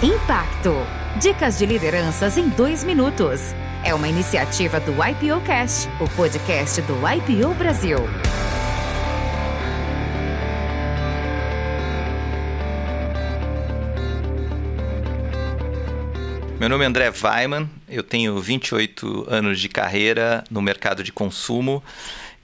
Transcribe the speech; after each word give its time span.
Impacto. 0.00 0.74
Dicas 1.20 1.58
de 1.58 1.66
lideranças 1.66 2.38
em 2.38 2.48
dois 2.50 2.84
minutos. 2.84 3.52
É 3.84 3.92
uma 3.92 4.06
iniciativa 4.06 4.78
do 4.78 4.92
IPO 4.92 5.40
Cast, 5.44 5.88
o 6.00 6.08
podcast 6.10 6.80
do 6.82 6.94
IPO 6.94 7.52
Brasil. 7.54 7.98
Meu 16.60 16.68
nome 16.68 16.84
é 16.84 16.86
André 16.86 17.10
Weiman, 17.10 17.68
eu 17.88 18.04
tenho 18.04 18.40
28 18.40 19.26
anos 19.28 19.58
de 19.58 19.68
carreira 19.68 20.44
no 20.48 20.62
mercado 20.62 21.02
de 21.02 21.10
consumo 21.10 21.82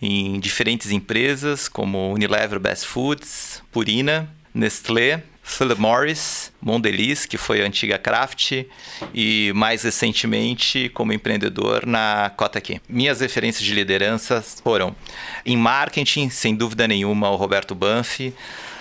em 0.03 0.41
diferentes 0.41 0.91
empresas 0.91 1.69
como 1.69 2.13
Unilever 2.13 2.59
Best 2.59 2.85
Foods, 2.85 3.63
Purina, 3.71 4.29
Nestlé, 4.53 5.23
Philip 5.45 5.79
Morris, 5.79 6.51
Mondelez, 6.61 7.27
que 7.27 7.37
foi 7.37 7.63
a 7.63 7.67
antiga 7.67 7.99
Kraft, 7.99 8.65
e 9.13 9.53
mais 9.55 9.83
recentemente 9.83 10.89
como 10.89 11.13
empreendedor 11.13 11.85
na 11.87 12.33
Kotak. 12.35 12.81
Minhas 12.89 13.21
referências 13.21 13.63
de 13.63 13.75
liderança 13.75 14.43
foram 14.43 14.97
em 15.45 15.57
marketing, 15.57 16.31
sem 16.31 16.57
dúvida 16.57 16.89
nenhuma, 16.89 17.31
o 17.31 17.37
Roberto 17.37 17.75
Banfi. 17.75 18.35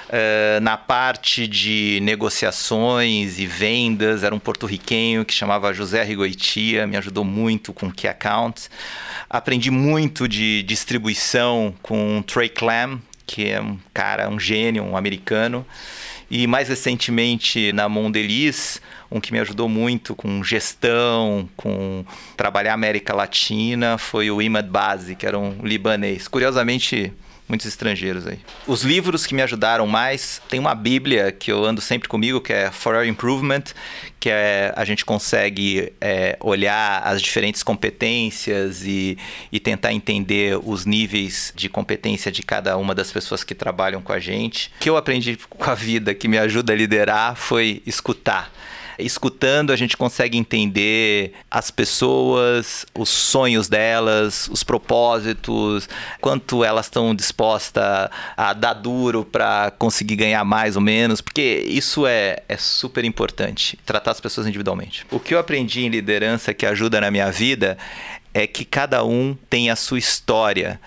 Uh, 0.08 0.62
na 0.62 0.78
parte 0.78 1.48
de 1.48 2.00
negociações 2.02 3.40
e 3.40 3.48
vendas, 3.48 4.24
era 4.24 4.34
um 4.34 4.40
porto-riquenho 4.40 5.26
que 5.26 5.34
chamava 5.34 5.74
José 5.74 6.04
Rigoitia, 6.04 6.86
me 6.86 6.96
ajudou 6.96 7.26
muito 7.26 7.74
com 7.74 7.92
Key 7.92 8.08
Account. 8.08 8.70
Aprendi 9.30 9.72
muito 9.72 10.28
de 10.28 10.62
distribuição 10.64 11.74
com 11.82 12.22
Trey 12.22 12.48
Clam, 12.48 13.02
que 13.26 13.50
é 13.50 13.60
um 13.60 13.80
cara, 13.94 14.30
um 14.30 14.40
gênio, 14.40 14.84
um 14.84 14.96
americano. 14.96 15.66
E 16.30 16.48
mais 16.48 16.70
recentemente 16.70 17.72
na 17.74 17.88
Mondelez, 17.88 18.82
um 19.12 19.20
que 19.20 19.32
me 19.32 19.40
ajudou 19.40 19.70
muito 19.70 20.16
com 20.16 20.44
gestão, 20.44 21.48
com 21.56 22.04
trabalhar 22.36 22.74
América 22.74 23.14
Latina, 23.14 23.98
foi 23.98 24.32
o 24.32 24.42
Imad 24.42 24.68
Bazi, 24.68 25.16
que 25.16 25.26
era 25.26 25.38
um 25.38 25.60
libanês. 25.64 26.28
Curiosamente, 26.28 27.14
muitos 27.48 27.68
estrangeiros 27.68 28.26
aí. 28.26 28.40
Os 28.68 28.84
livros 28.84 29.26
que 29.26 29.34
me 29.34 29.42
ajudaram 29.42 29.86
mais, 29.86 30.42
tem 30.50 30.60
uma 30.60 30.74
bíblia 30.74 31.32
que 31.32 31.52
eu 31.52 31.64
ando 31.66 31.82
sempre 31.82 32.08
comigo, 32.08 32.42
que 32.42 32.54
é 32.54 32.72
For 32.72 32.96
Our 32.96 33.06
Improvement, 33.06 33.64
que 34.20 34.30
é, 34.30 34.74
a 34.76 34.86
gente 34.86 35.04
consegue 35.04 35.92
é, 36.00 36.38
olhar 36.40 37.02
as 37.04 37.22
diferentes 37.22 37.62
competências 37.62 38.84
e, 38.86 39.18
e 39.52 39.60
tentar 39.60 39.92
entender 39.94 40.58
os 40.64 40.86
níveis 40.86 41.52
de 41.56 41.68
competência 41.68 42.32
de 42.32 42.42
cada 42.42 42.78
uma 42.78 42.96
das 42.96 43.12
pessoas 43.12 43.44
que 43.44 43.54
trabalham 43.54 44.02
com 44.02 44.14
a 44.14 44.20
gente. 44.20 44.72
O 44.78 44.80
que 44.80 44.90
eu 44.90 44.98
aprendi 44.98 45.38
com 45.50 45.70
a 45.70 45.76
vida 45.76 46.14
que 46.14 46.28
me 46.28 46.38
ajuda 46.38 46.74
a 46.74 46.76
liderar 46.76 47.36
foi 47.36 47.82
escutar 47.86 48.52
escutando 49.00 49.72
a 49.72 49.76
gente 49.76 49.98
consegue 49.98 50.38
entender 50.38 51.34
as 51.50 51.72
pessoas, 51.72 52.86
os 52.98 53.10
sonhos 53.10 53.68
delas, 53.68 54.48
os 54.50 54.64
propósitos, 54.64 55.88
quanto 56.22 56.64
elas 56.64 56.86
estão 56.86 57.14
dispostas 57.14 58.10
a 58.38 58.54
dar 58.54 58.74
duro 58.74 59.26
para 59.26 59.72
conseguir 59.72 60.16
ganhar 60.16 60.44
mais 60.44 60.76
ou 60.76 60.82
menos, 60.82 61.22
porque 61.22 61.64
isso 61.68 62.06
é, 62.06 62.44
é 62.48 62.58
super 62.58 63.04
importante, 63.06 63.78
tratar 63.86 64.12
as 64.12 64.20
pessoas 64.20 64.48
individualmente. 64.48 65.06
O 65.12 65.20
que 65.20 65.34
eu 65.34 65.40
aprendi 65.40 65.86
em 65.86 65.90
liderança 65.90 66.54
que 66.54 66.66
ajuda 66.66 67.02
na 67.02 67.12
minha 67.12 67.32
vida 67.32 67.78
é 68.34 68.48
que 68.48 68.66
cada 68.66 69.04
um 69.04 69.38
tem 69.50 69.70
a 69.70 69.76
sua 69.76 70.00
história 70.00 70.80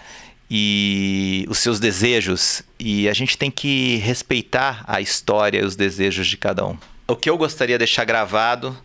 e 0.51 1.45
os 1.49 1.59
seus 1.59 1.81
desejos 1.81 2.63
e 2.79 3.09
a 3.09 3.13
gente 3.13 3.37
tem 3.37 3.51
que 3.51 3.97
respeitar 3.97 4.85
a 4.87 5.01
história 5.01 5.61
e 5.61 5.65
os 5.65 5.77
desejos 5.77 6.27
de 6.27 6.37
cada 6.37 6.67
um. 6.67 6.77
O 7.09 7.15
que 7.15 7.31
eu 7.31 7.39
gostaria 7.39 7.77
de 7.77 7.79
deixar 7.79 8.05
gravado 8.05 8.77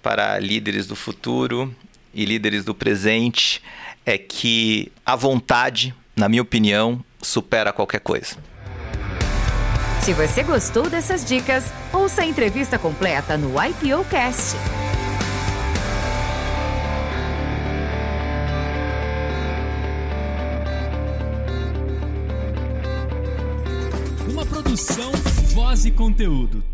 para 0.00 0.38
líderes 0.38 0.86
do 0.86 0.94
futuro 0.94 1.74
e 2.12 2.24
líderes 2.24 2.64
do 2.64 2.72
presente 2.72 3.60
é 4.06 4.16
que 4.16 4.92
a 5.04 5.16
vontade, 5.16 5.92
na 6.14 6.28
minha 6.28 6.42
opinião, 6.42 7.04
supera 7.20 7.72
qualquer 7.72 7.98
coisa. 7.98 8.36
Se 10.02 10.12
você 10.12 10.44
gostou 10.44 10.88
dessas 10.88 11.24
dicas, 11.24 11.64
ouça 11.92 12.22
a 12.22 12.26
entrevista 12.26 12.78
completa 12.78 13.36
no 13.36 13.54
IPO 13.60 14.04
Cast. 14.08 14.56
Uma 24.30 24.46
produção, 24.46 25.10
voz 25.52 25.84
e 25.84 25.90
conteúdo. 25.90 26.73